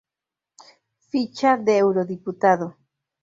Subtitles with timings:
[1.11, 2.75] Ficha de eurodiputado